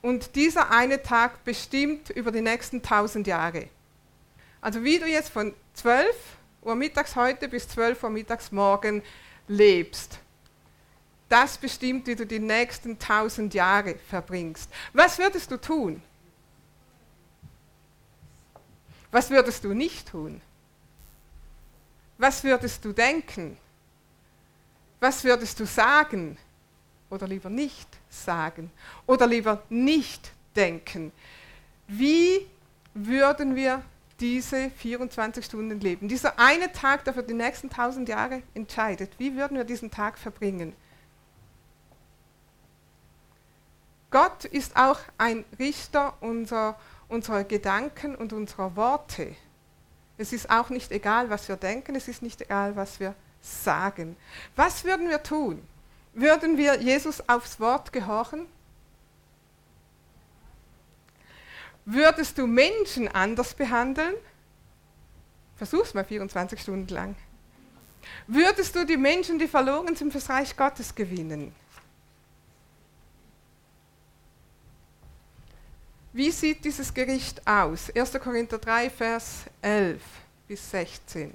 [0.00, 3.68] und dieser eine Tag bestimmt über die nächsten 1000 Jahre.
[4.60, 6.06] Also wie du jetzt von 12
[6.62, 9.02] Uhr mittags heute bis 12 Uhr mittags morgen
[9.46, 10.18] lebst.
[11.28, 14.70] Das bestimmt, wie du die nächsten 1000 Jahre verbringst.
[14.92, 16.02] Was würdest du tun?
[19.10, 20.40] Was würdest du nicht tun?
[22.18, 23.56] Was würdest du denken?
[25.00, 26.36] Was würdest du sagen?
[27.10, 28.70] Oder lieber nicht sagen?
[29.06, 31.12] Oder lieber nicht denken?
[31.86, 32.46] Wie
[32.94, 33.82] würden wir
[34.20, 36.08] diese 24 Stunden leben?
[36.08, 39.12] Dieser eine Tag, der für die nächsten 1000 Jahre entscheidet.
[39.18, 40.74] Wie würden wir diesen Tag verbringen?
[44.10, 49.34] Gott ist auch ein Richter unserer, unserer Gedanken und unserer Worte.
[50.16, 54.16] Es ist auch nicht egal, was wir denken, es ist nicht egal, was wir sagen.
[54.56, 55.62] Was würden wir tun?
[56.12, 58.46] Würden wir Jesus aufs Wort gehorchen?
[61.84, 64.14] Würdest du Menschen anders behandeln?
[65.56, 67.16] Versuch's mal 24 Stunden lang.
[68.26, 71.54] Würdest du die Menschen, die verloren sind, fürs Reich Gottes gewinnen?
[76.12, 77.90] Wie sieht dieses Gericht aus?
[77.94, 78.12] 1.
[78.20, 80.00] Korinther 3, Vers 11
[80.46, 81.32] bis 16.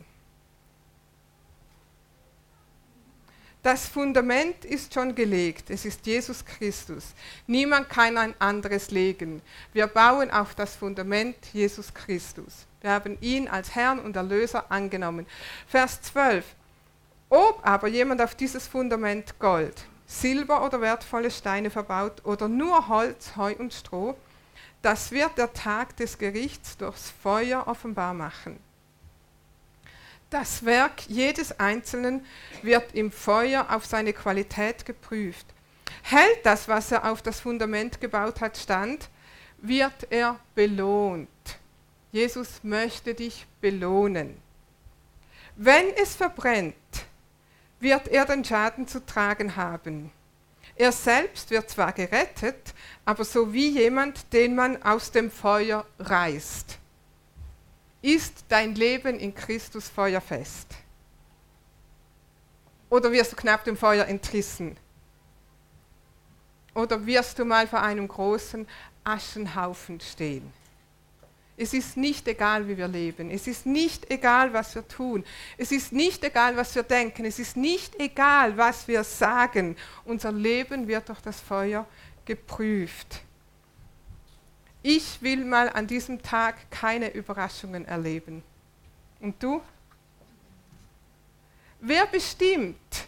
[3.61, 5.69] Das Fundament ist schon gelegt.
[5.69, 7.13] Es ist Jesus Christus.
[7.47, 9.41] Niemand kann ein anderes legen.
[9.71, 12.65] Wir bauen auf das Fundament Jesus Christus.
[12.81, 15.25] Wir haben ihn als Herrn und Erlöser angenommen.
[15.65, 16.43] Vers 12.
[17.29, 23.37] Ob aber jemand auf dieses Fundament Gold, Silber oder wertvolle Steine verbaut oder nur Holz,
[23.37, 24.17] Heu und Stroh,
[24.83, 28.59] das wird der Tag des Gerichts durchs Feuer offenbar machen.
[30.29, 32.25] Das Werk jedes Einzelnen
[32.63, 35.45] wird im Feuer auf seine Qualität geprüft.
[36.01, 39.09] Hält das, was er auf das Fundament gebaut hat, stand,
[39.59, 41.29] wird er belohnt.
[42.11, 44.37] Jesus möchte dich belohnen.
[45.55, 46.75] Wenn es verbrennt,
[47.79, 50.11] wird er den Schaden zu tragen haben.
[50.75, 52.73] Er selbst wird zwar gerettet,
[53.05, 56.79] aber so wie jemand, den man aus dem Feuer reißt.
[58.01, 60.67] Ist dein Leben in Christus feuerfest?
[62.89, 64.77] Oder wirst du knapp dem Feuer entrissen?
[66.73, 68.67] Oder wirst du mal vor einem großen
[69.03, 70.51] Aschenhaufen stehen?
[71.55, 73.29] Es ist nicht egal, wie wir leben.
[73.29, 75.23] Es ist nicht egal, was wir tun.
[75.57, 77.25] Es ist nicht egal, was wir denken.
[77.25, 79.75] Es ist nicht egal, was wir sagen.
[80.03, 81.85] Unser Leben wird durch das Feuer
[82.25, 83.21] geprüft.
[84.81, 88.43] Ich will mal an diesem Tag keine Überraschungen erleben.
[89.19, 89.61] Und du?
[91.79, 93.07] Wer bestimmt,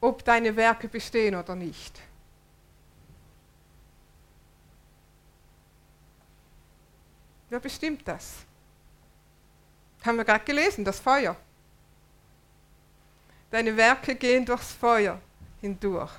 [0.00, 2.00] ob deine Werke bestehen oder nicht?
[7.56, 8.34] Wer bestimmt das?
[10.04, 11.34] Haben wir gerade gelesen, das Feuer.
[13.50, 15.18] Deine Werke gehen durchs Feuer
[15.62, 16.10] hindurch.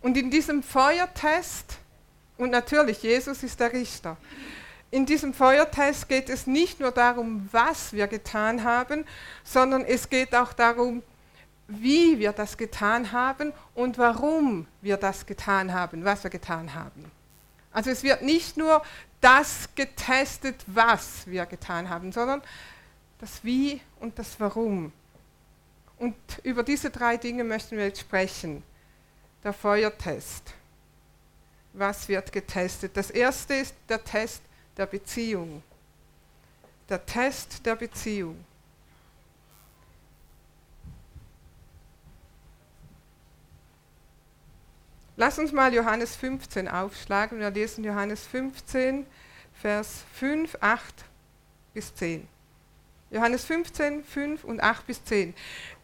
[0.00, 1.78] Und in diesem Feuertest,
[2.38, 4.16] und natürlich, Jesus ist der Richter,
[4.90, 9.04] in diesem Feuertest geht es nicht nur darum, was wir getan haben,
[9.44, 11.04] sondern es geht auch darum,
[11.68, 17.12] wie wir das getan haben und warum wir das getan haben, was wir getan haben.
[17.72, 18.82] Also es wird nicht nur
[19.20, 22.42] das getestet, was wir getan haben, sondern
[23.18, 24.92] das Wie und das Warum.
[25.98, 28.62] Und über diese drei Dinge möchten wir jetzt sprechen.
[29.44, 30.54] Der Feuertest.
[31.72, 32.96] Was wird getestet?
[32.96, 34.42] Das erste ist der Test
[34.76, 35.62] der Beziehung.
[36.88, 38.44] Der Test der Beziehung.
[45.20, 47.40] Lass uns mal Johannes 15 aufschlagen.
[47.40, 49.04] Wir lesen Johannes 15,
[49.52, 50.82] Vers 5, 8
[51.74, 52.26] bis 10.
[53.10, 55.34] Johannes 15, 5 und 8 bis 10.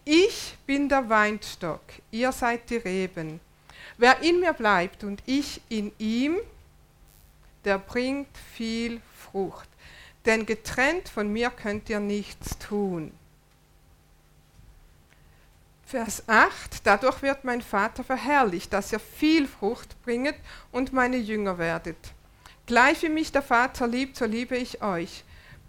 [0.07, 3.41] Ich bin der Weinstock, ihr seid die Reben.
[3.99, 6.39] Wer in mir bleibt und ich in ihm,
[7.67, 9.69] der bringt viel Frucht.
[10.25, 13.13] Denn getrennt von mir könnt ihr nichts tun.
[15.89, 20.35] Vers 8, dadurch wird mein Vater verherrlicht, dass ihr viel Frucht bringet
[20.73, 21.97] und meine Jünger werdet.
[22.67, 25.23] Gleich wie mich der Vater liebt, so liebe ich euch.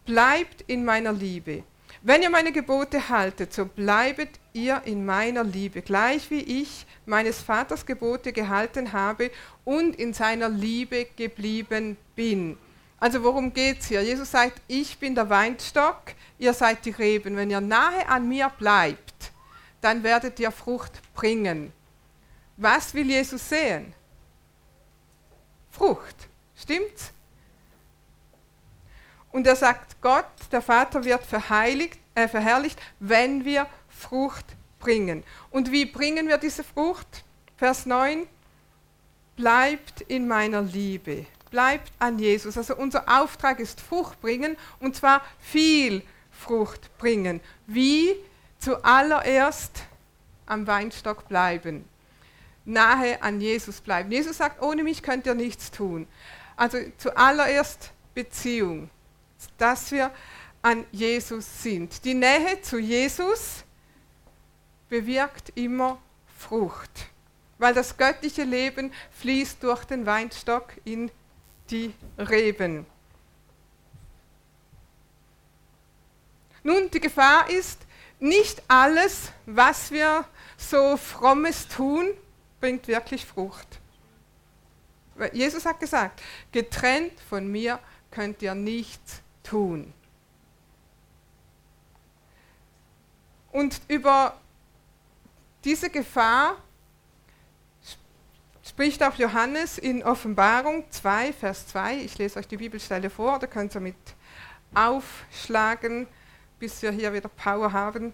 [0.08, 1.62] Bleibt in meiner Liebe.
[2.02, 7.44] Wenn ihr meine Gebote haltet, so bleibet ihr in meiner Liebe, gleich wie ich meines
[7.44, 9.30] Vaters Gebote gehalten habe
[9.66, 12.58] und in seiner Liebe geblieben bin.
[13.00, 14.02] Also worum geht es hier?
[14.02, 16.02] Jesus sagt, ich bin der Weinstock,
[16.40, 17.36] ihr seid die Reben.
[17.36, 19.07] Wenn ihr nahe an mir bleibt,
[19.82, 21.72] dann werdet ihr Frucht bringen.
[22.58, 23.94] Was will Jesus sehen?
[25.72, 26.28] Frucht.
[26.56, 27.12] Stimmt's?
[29.32, 34.46] Und er sagt, Gott, der Vater wird verheiligt, äh, verherrlicht, wenn wir Frucht
[34.80, 35.24] bringen.
[35.52, 37.24] Und wie bringen wir diese Frucht?
[37.58, 38.28] Vers 9,
[39.36, 42.58] bleibt in meiner Liebe, bleibt an Jesus.
[42.58, 47.42] Also unser Auftrag ist Frucht bringen und zwar viel Frucht bringen.
[47.66, 48.16] Wie?
[48.60, 49.84] Zuallererst
[50.46, 51.86] am Weinstock bleiben,
[52.66, 54.12] nahe an Jesus bleiben.
[54.12, 56.08] Jesus sagt, ohne mich könnt ihr nichts tun.
[56.56, 58.90] Also zuallererst Beziehung,
[59.58, 60.12] dass wir
[60.62, 62.04] an Jesus sind.
[62.04, 63.64] Die Nähe zu Jesus
[64.90, 66.00] bewirkt immer
[66.38, 67.08] Frucht,
[67.58, 71.12] weil das göttliche Leben fließt durch den Weinstock in
[71.70, 72.86] die Reben.
[76.64, 77.87] Nun, die Gefahr ist,
[78.20, 80.26] nicht alles, was wir
[80.58, 82.10] so frommes tun,
[82.60, 83.80] bringt wirklich Frucht.
[85.34, 87.80] Jesus hat gesagt, getrennt von mir
[88.12, 89.94] könnt ihr nichts tun.
[93.52, 94.40] Und über
[95.64, 96.58] diese Gefahr
[98.64, 101.98] spricht auch Johannes in Offenbarung 2, Vers 2.
[101.98, 103.96] Ich lese euch die Bibelstelle vor, da könnt ihr mit
[104.76, 106.08] aufschlagen,
[106.60, 108.14] bis wir hier wieder Power haben.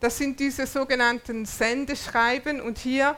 [0.00, 3.16] Das sind diese sogenannten Sendeschreiben und hier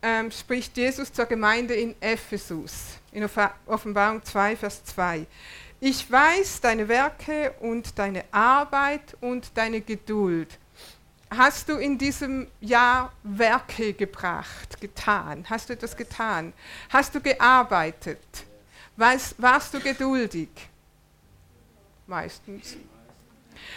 [0.00, 3.28] ähm, spricht Jesus zur Gemeinde in Ephesus, in
[3.66, 5.26] Offenbarung 2, Vers 2.
[5.80, 10.58] Ich weiß deine Werke und deine Arbeit und deine Geduld.
[11.30, 15.44] Hast du in diesem Jahr Werke gebracht, getan?
[15.50, 16.52] Hast du etwas getan?
[16.88, 18.44] Hast du gearbeitet?
[18.96, 20.48] Warst, warst du geduldig?
[22.06, 22.76] Meistens.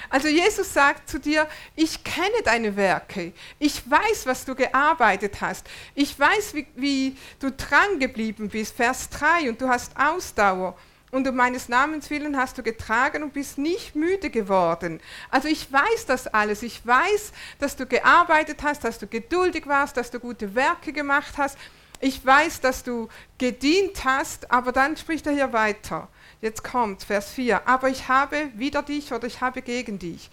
[0.09, 5.67] Also Jesus sagt zu dir, ich kenne deine Werke, ich weiß, was du gearbeitet hast,
[5.95, 10.77] ich weiß, wie, wie du dran geblieben bist, Vers 3, und du hast Ausdauer
[11.09, 14.99] und um meines Namens willen hast du getragen und bist nicht müde geworden.
[15.29, 16.63] Also ich weiß das alles.
[16.63, 21.35] Ich weiß, dass du gearbeitet hast, dass du geduldig warst, dass du gute Werke gemacht
[21.37, 21.57] hast.
[21.99, 26.07] Ich weiß, dass du gedient hast, aber dann spricht er hier weiter.
[26.41, 27.67] Jetzt kommt Vers 4.
[27.67, 30.29] Aber ich habe wider dich oder ich habe gegen dich,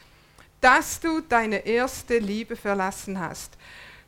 [0.61, 3.53] dass du deine erste Liebe verlassen hast.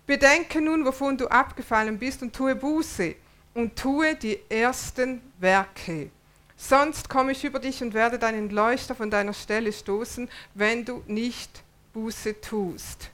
[0.06, 3.14] Bedenke nun, wovon du abgefallen bist und tue Buße
[3.54, 6.10] und tue die ersten Werke.
[6.56, 11.02] Sonst komme ich über dich und werde deinen Leuchter von deiner Stelle stoßen, wenn du
[11.06, 13.10] nicht Buße tust.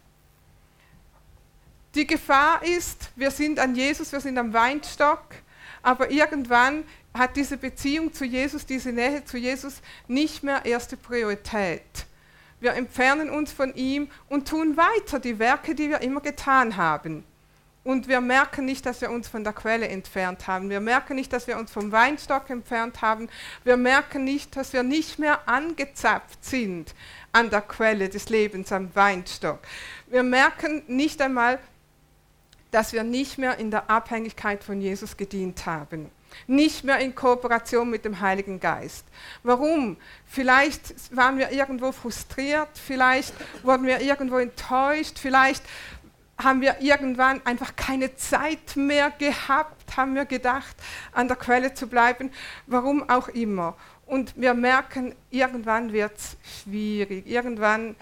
[1.94, 5.24] Die Gefahr ist, wir sind an Jesus, wir sind am Weinstock,
[5.82, 11.82] aber irgendwann hat diese Beziehung zu Jesus, diese Nähe zu Jesus nicht mehr erste Priorität.
[12.60, 17.24] Wir entfernen uns von ihm und tun weiter die Werke, die wir immer getan haben.
[17.84, 20.70] Und wir merken nicht, dass wir uns von der Quelle entfernt haben.
[20.70, 23.28] Wir merken nicht, dass wir uns vom Weinstock entfernt haben.
[23.64, 26.94] Wir merken nicht, dass wir nicht mehr angezapft sind
[27.32, 29.58] an der Quelle des Lebens, am Weinstock.
[30.06, 31.58] Wir merken nicht einmal,
[32.72, 36.10] dass wir nicht mehr in der Abhängigkeit von Jesus gedient haben.
[36.46, 39.04] Nicht mehr in Kooperation mit dem Heiligen Geist.
[39.42, 39.98] Warum?
[40.26, 45.62] Vielleicht waren wir irgendwo frustriert, vielleicht wurden wir irgendwo enttäuscht, vielleicht
[46.38, 50.74] haben wir irgendwann einfach keine Zeit mehr gehabt, haben wir gedacht,
[51.12, 52.32] an der Quelle zu bleiben,
[52.66, 53.76] warum auch immer.
[54.06, 57.94] Und wir merken, irgendwann wird es schwierig, irgendwann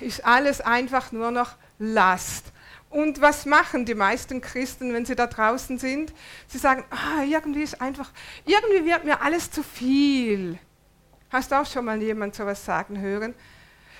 [0.00, 2.52] ist alles einfach nur noch Last.
[2.96, 6.14] Und was machen die meisten Christen, wenn sie da draußen sind?
[6.46, 8.10] Sie sagen, ah, irgendwie ist einfach,
[8.46, 10.58] irgendwie wird mir alles zu viel.
[11.28, 13.34] Hast du auch schon mal jemand sowas sagen hören?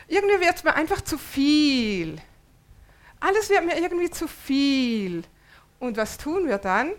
[0.09, 2.17] Irgendwie wird es mir einfach zu viel.
[3.21, 5.25] Alles wird mir irgendwie zu viel.
[5.79, 6.93] Und was tun wir dann?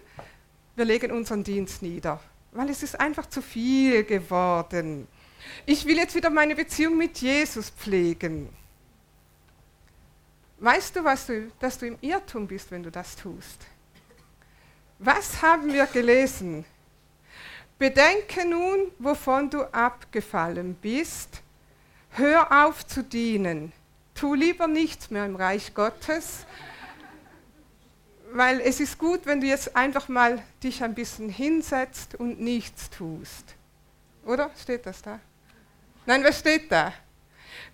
[0.75, 2.19] Wir legen unseren Dienst nieder,
[2.51, 5.07] weil es ist einfach zu viel geworden.
[5.65, 8.49] Ich will jetzt wieder meine Beziehung mit Jesus pflegen.
[10.59, 13.65] Weißt du, was du, dass du im Irrtum bist, wenn du das tust?
[14.99, 16.65] Was haben wir gelesen?
[17.77, 21.41] Bedenke nun, wovon du abgefallen bist.
[22.09, 23.71] Hör auf zu dienen
[24.17, 26.45] tu lieber nichts mehr im Reich Gottes,
[28.31, 32.89] weil es ist gut, wenn du jetzt einfach mal dich ein bisschen hinsetzt und nichts
[32.89, 33.55] tust.
[34.25, 34.51] Oder?
[34.61, 35.19] Steht das da?
[36.05, 36.93] Nein, was steht da?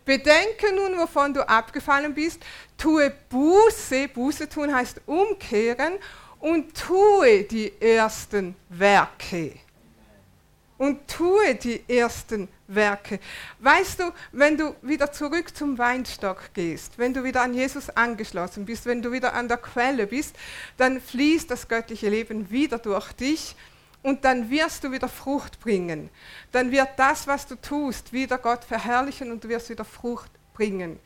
[0.06, 2.42] Bedenke nun, wovon du abgefallen bist,
[2.78, 5.94] tue Buße, Buße tun heißt umkehren
[6.40, 9.54] und tue die ersten Werke.
[10.78, 13.20] Und tue die ersten Werke.
[13.60, 18.66] Weißt du, wenn du wieder zurück zum Weinstock gehst, wenn du wieder an Jesus angeschlossen
[18.66, 20.36] bist, wenn du wieder an der Quelle bist,
[20.76, 23.56] dann fließt das göttliche Leben wieder durch dich
[24.04, 26.10] und dann wirst du wieder Frucht bringen.
[26.52, 31.00] Dann wird das, was du tust, wieder Gott verherrlichen und du wirst wieder Frucht bringen.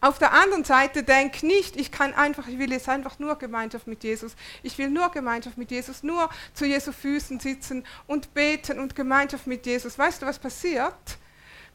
[0.00, 3.86] Auf der anderen Seite denk nicht, ich kann einfach, ich will jetzt einfach nur Gemeinschaft
[3.86, 4.34] mit Jesus.
[4.64, 9.46] Ich will nur Gemeinschaft mit Jesus, nur zu Jesu Füßen sitzen und beten und Gemeinschaft
[9.46, 9.96] mit Jesus.
[9.96, 11.18] Weißt du, was passiert?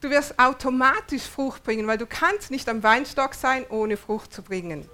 [0.02, 4.42] Du wirst automatisch Frucht bringen, weil du kannst nicht am Weinstock sein, ohne Frucht zu
[4.42, 4.88] bringen.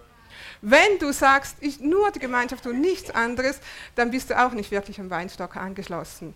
[0.65, 3.59] Wenn du sagst, ich, nur die Gemeinschaft und nichts anderes,
[3.95, 6.33] dann bist du auch nicht wirklich am Weinstock angeschlossen.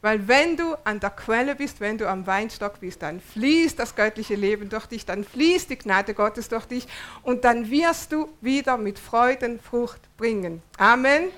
[0.00, 3.96] Weil wenn du an der Quelle bist, wenn du am Weinstock bist, dann fließt das
[3.96, 6.86] göttliche Leben durch dich, dann fließt die Gnade Gottes durch dich
[7.24, 10.62] und dann wirst du wieder mit Freuden Frucht bringen.
[10.78, 11.30] Amen.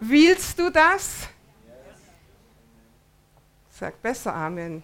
[0.00, 1.28] Willst du das?
[3.70, 4.82] Sag besser Amen.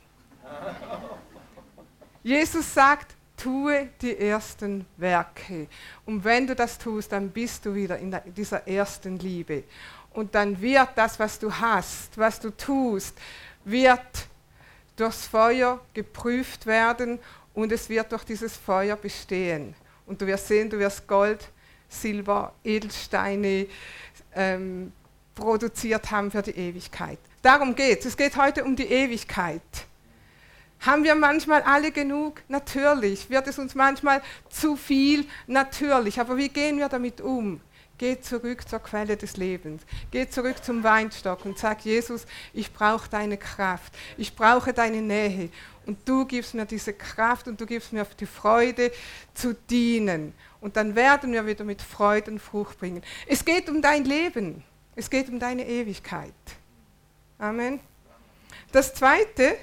[2.22, 5.68] Jesus sagt, tue die ersten Werke.
[6.05, 9.64] Und wenn du das tust, dann bist du wieder in dieser ersten Liebe.
[10.12, 13.16] Und dann wird das, was du hast, was du tust,
[13.64, 14.27] wird
[14.96, 17.18] durchs Feuer geprüft werden
[17.55, 19.74] und es wird durch dieses Feuer bestehen.
[20.07, 21.48] Und du wirst sehen, du wirst Gold,
[21.88, 23.66] Silber, Edelsteine
[24.35, 24.92] ähm,
[25.35, 27.18] produziert haben für die Ewigkeit.
[27.42, 28.07] Darum geht es.
[28.07, 29.62] Es geht heute um die Ewigkeit.
[30.80, 32.42] Haben wir manchmal alle genug?
[32.48, 33.30] Natürlich.
[33.30, 35.26] Wird es uns manchmal zu viel?
[35.46, 36.20] Natürlich.
[36.20, 37.60] Aber wie gehen wir damit um?
[37.98, 39.82] Geh zurück zur Quelle des Lebens.
[40.12, 43.92] Geh zurück zum Weinstock und sag, Jesus, ich brauche deine Kraft.
[44.16, 45.50] Ich brauche deine Nähe.
[45.84, 48.92] Und du gibst mir diese Kraft und du gibst mir die Freude
[49.34, 50.32] zu dienen.
[50.60, 53.02] Und dann werden wir wieder mit Freuden Frucht bringen.
[53.26, 54.62] Es geht um dein Leben.
[54.94, 56.32] Es geht um deine Ewigkeit.
[57.38, 57.80] Amen.
[58.70, 59.56] Das Zweite,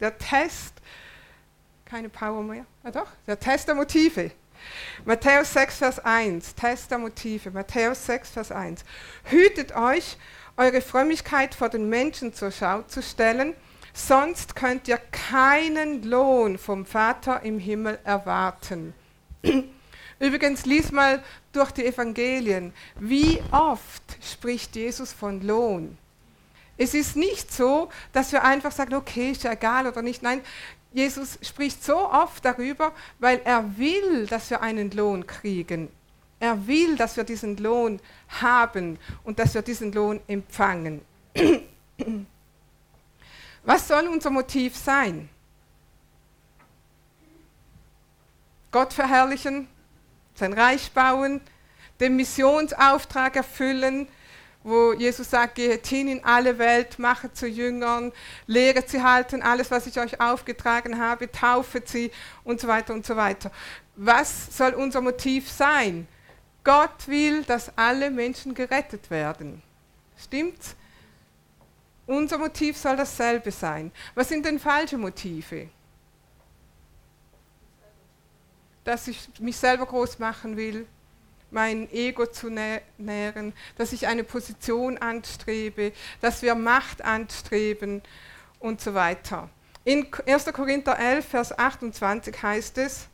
[0.00, 0.74] der Test,
[1.84, 4.30] keine Power mehr, ah doch, der Test der Motive.
[5.04, 7.50] Matthäus 6, Vers 1, Test der Motive.
[7.50, 8.84] Matthäus 6, Vers 1.
[9.24, 10.16] Hütet euch,
[10.56, 13.54] eure Frömmigkeit vor den Menschen zur Schau zu stellen,
[13.92, 18.94] sonst könnt ihr keinen Lohn vom Vater im Himmel erwarten.
[20.20, 22.72] Übrigens, lies mal durch die Evangelien.
[22.98, 25.98] Wie oft spricht Jesus von Lohn?
[26.76, 30.22] Es ist nicht so, dass wir einfach sagen, okay, ist ja egal oder nicht.
[30.22, 30.40] Nein,
[30.92, 35.88] Jesus spricht so oft darüber, weil er will, dass wir einen Lohn kriegen.
[36.40, 38.00] Er will, dass wir diesen Lohn
[38.40, 41.00] haben und dass wir diesen Lohn empfangen.
[43.64, 45.28] Was soll unser Motiv sein?
[48.70, 49.68] Gott verherrlichen,
[50.34, 51.40] sein Reich bauen,
[52.00, 54.08] den Missionsauftrag erfüllen,
[54.64, 58.12] wo Jesus sagt, geht hin in alle Welt, mache zu Jüngern,
[58.46, 62.10] lehret sie halten, alles, was ich euch aufgetragen habe, taufet sie
[62.44, 63.52] und so weiter und so weiter.
[63.94, 66.08] Was soll unser Motiv sein?
[66.64, 69.62] Gott will, dass alle Menschen gerettet werden.
[70.16, 70.74] Stimmt's?
[72.06, 73.92] Unser Motiv soll dasselbe sein.
[74.14, 75.68] Was sind denn falsche Motive?
[78.82, 80.86] Dass ich mich selber groß machen will,
[81.54, 88.02] mein Ego zu nähren, dass ich eine Position anstrebe, dass wir Macht anstreben
[88.58, 89.48] und so weiter.
[89.84, 90.46] In 1.
[90.52, 93.08] Korinther 11, Vers 28 heißt es,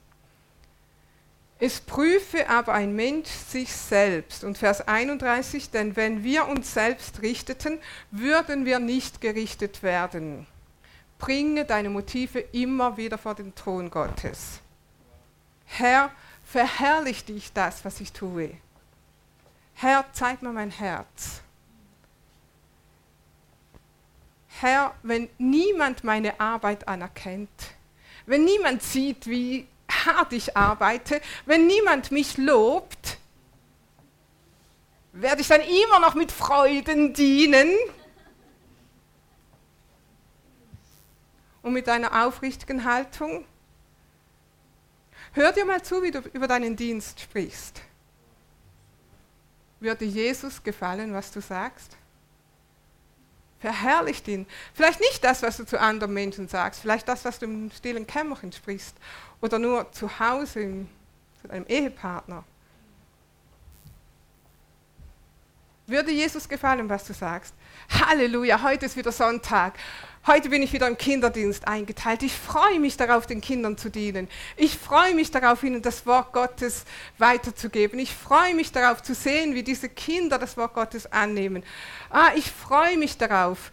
[1.62, 4.44] es prüfe aber ein Mensch sich selbst.
[4.44, 7.78] Und Vers 31, denn wenn wir uns selbst richteten,
[8.10, 10.46] würden wir nicht gerichtet werden.
[11.18, 14.60] Bringe deine Motive immer wieder vor den Thron Gottes.
[15.66, 16.10] Herr,
[16.50, 18.56] verherrlicht dich das, was ich tue.
[19.74, 21.42] Herr, zeig mir mein Herz.
[24.48, 27.48] Herr, wenn niemand meine Arbeit anerkennt,
[28.26, 33.18] wenn niemand sieht, wie hart ich arbeite, wenn niemand mich lobt,
[35.12, 37.70] werde ich dann immer noch mit Freuden dienen
[41.62, 43.44] und mit einer aufrichtigen Haltung.
[45.32, 47.82] Hör dir mal zu, wie du über deinen Dienst sprichst.
[49.78, 51.96] Würde Jesus gefallen, was du sagst?
[53.60, 54.46] Verherrlicht ihn.
[54.74, 58.06] Vielleicht nicht das, was du zu anderen Menschen sagst, vielleicht das, was du im stillen
[58.06, 58.96] Kämmerchen sprichst
[59.40, 60.86] oder nur zu Hause
[61.40, 62.44] zu deinem Ehepartner.
[65.86, 67.54] Würde Jesus gefallen, was du sagst?
[67.90, 69.74] Halleluja, heute ist wieder Sonntag.
[70.26, 72.22] Heute bin ich wieder im Kinderdienst eingeteilt.
[72.22, 74.28] Ich freue mich darauf, den Kindern zu dienen.
[74.58, 76.84] Ich freue mich darauf, ihnen das Wort Gottes
[77.16, 77.98] weiterzugeben.
[77.98, 81.64] Ich freue mich darauf zu sehen, wie diese Kinder das Wort Gottes annehmen.
[82.10, 83.72] Ah, ich freue mich darauf,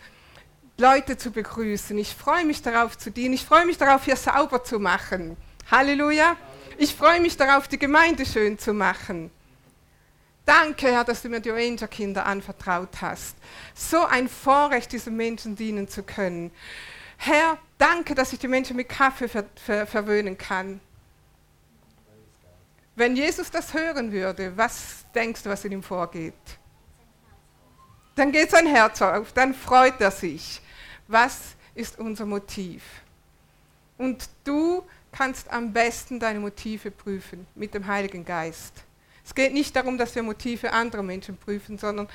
[0.78, 1.98] Leute zu begrüßen.
[1.98, 3.34] Ich freue mich darauf zu dienen.
[3.34, 5.36] Ich freue mich darauf, hier sauber zu machen.
[5.70, 6.38] Halleluja.
[6.78, 9.32] Ich freue mich darauf, die Gemeinde schön zu machen.
[10.48, 13.36] Danke, Herr, dass du mir die Ranger-Kinder anvertraut hast.
[13.76, 16.52] So ein Vorrecht, diesen Menschen dienen zu können.
[17.18, 20.80] Herr, danke, dass ich die Menschen mit Kaffee ver ver verwöhnen kann.
[22.96, 26.34] Wenn Jesus das hören würde, was denkst du, was in ihm vorgeht?
[28.16, 30.62] Dann geht sein Herz auf, dann freut er sich.
[31.10, 32.84] Was ist unser Motiv?
[33.98, 34.82] Und du
[35.12, 38.87] kannst am besten deine Motive prüfen mit dem Heiligen Geist.
[39.28, 42.08] Es geht nicht darum, dass wir Motive anderer Menschen prüfen, sondern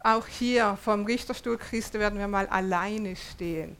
[0.00, 3.74] auch hier vom Richterstuhl Christi werden wir mal alleine stehen.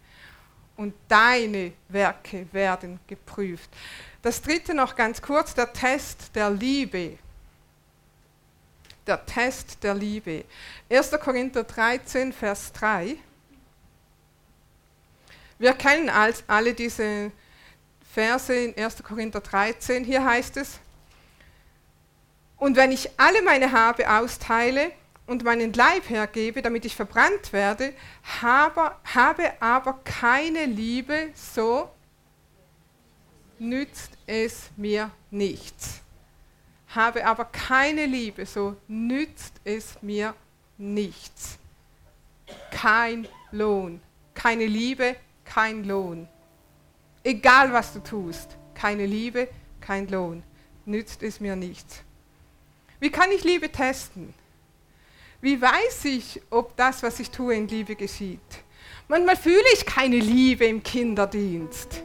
[0.75, 3.69] Und deine Werke werden geprüft.
[4.23, 7.19] Das dritte noch ganz kurz, der Test der Liebe.
[9.07, 10.47] Der Test der Liebe.
[10.89, 11.11] 1.
[11.21, 13.17] Korinther 13, Vers 3.
[15.59, 16.11] Wir kennen
[16.47, 17.33] alle diese
[18.15, 19.03] Verse in 1.
[19.03, 20.05] Korinther 13.
[20.05, 20.81] Hier heißt es,
[22.59, 24.91] und wenn ich alle meine Habe austeile
[25.27, 27.93] und meinen Leib hergebe, damit ich verbrannt werde,
[28.41, 31.91] habe, habe aber keine Liebe, so
[33.59, 36.01] nützt es mir nichts.
[36.89, 40.35] Habe aber keine Liebe, so nützt es mir
[40.79, 41.59] nichts.
[42.71, 44.01] Kein Lohn.
[44.35, 46.29] Keine Liebe, kein Lohn.
[47.23, 49.49] Egal was du tust, keine Liebe,
[49.81, 50.43] kein Lohn.
[50.87, 52.03] Nützt es mir nichts.
[53.01, 54.35] Wie kann ich Liebe testen?
[55.41, 58.41] Wie weiß ich, ob das, was ich tue, in Liebe geschieht?
[59.07, 62.03] Manchmal fühle ich keine Liebe im Kinderdienst.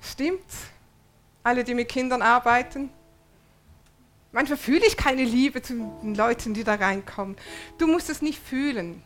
[0.00, 0.66] Stimmt's?
[1.42, 2.90] Alle, die mit Kindern arbeiten?
[4.32, 7.36] Manchmal fühle ich keine Liebe zu den Leuten, die da reinkommen.
[7.78, 9.02] Du musst es nicht fühlen.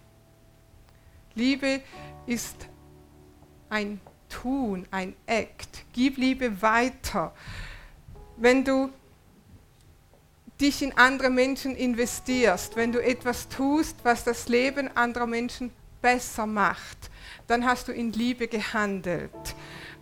[1.35, 1.81] Liebe
[2.27, 2.69] ist
[3.69, 5.85] ein Tun, ein Act.
[5.93, 7.35] Gib Liebe weiter.
[8.37, 8.91] Wenn du
[10.61, 16.47] dich in andere Menschen investierst, wenn du etwas tust, was das Leben anderer Menschen besser
[16.47, 17.11] macht,
[17.47, 19.31] dann hast du in Liebe gehandelt.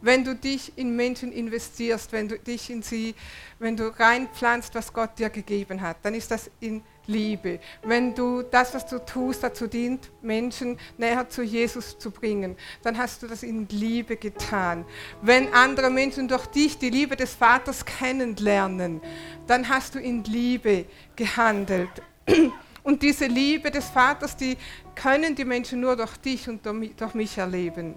[0.00, 3.14] Wenn du dich in Menschen investierst, wenn du dich in sie,
[3.58, 6.97] wenn du reinpflanzt, was Gott dir gegeben hat, dann ist das in Liebe.
[7.08, 12.98] Wenn du das, was du tust, dazu dient, Menschen näher zu Jesus zu bringen, dann
[12.98, 14.84] hast du das in Liebe getan.
[15.22, 19.00] Wenn andere Menschen durch dich die Liebe des Vaters kennenlernen,
[19.46, 20.84] dann hast du in Liebe
[21.16, 21.90] gehandelt.
[22.82, 24.58] Und diese Liebe des Vaters, die
[24.94, 27.96] können die Menschen nur durch dich und durch mich erleben.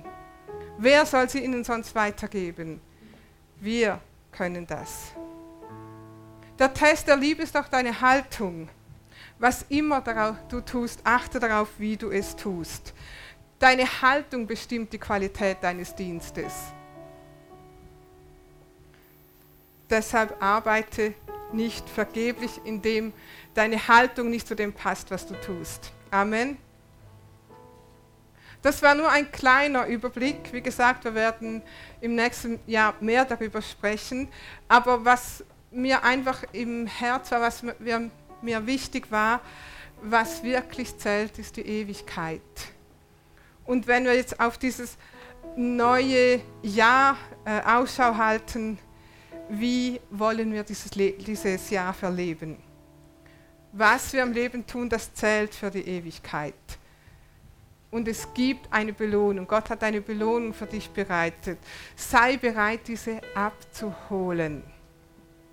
[0.78, 2.82] Wer soll sie ihnen sonst weitergeben?
[3.60, 4.00] Wir
[4.32, 5.14] können das.
[6.58, 8.70] Der Test der Liebe ist auch deine Haltung.
[9.42, 10.02] Was immer
[10.50, 12.94] du tust, achte darauf, wie du es tust.
[13.58, 16.54] Deine Haltung bestimmt die Qualität deines Dienstes.
[19.90, 21.16] Deshalb arbeite
[21.54, 23.14] nicht vergeblich, indem
[23.56, 25.92] deine Haltung nicht zu dem passt, was du tust.
[26.12, 26.58] Amen.
[28.62, 30.54] Das war nur ein kleiner Überblick.
[30.54, 31.64] Wie gesagt, wir werden
[32.00, 34.28] im nächsten Jahr mehr darüber sprechen.
[34.68, 38.12] Aber was mir einfach im Herz war, was wir
[38.44, 39.42] mir wichtig war,
[40.02, 42.42] was wirklich zählt, ist die Ewigkeit.
[43.66, 44.98] Und wenn wir jetzt auf dieses
[45.56, 48.80] neue Jahr äh, Ausschau halten,
[49.50, 52.58] wie wollen wir dieses, dieses Jahr verleben?
[53.74, 56.54] Was wir im Leben tun, das zählt für die Ewigkeit.
[57.90, 59.46] Und es gibt eine Belohnung.
[59.46, 61.60] Gott hat eine Belohnung für dich bereitet.
[61.96, 64.64] Sei bereit, diese abzuholen.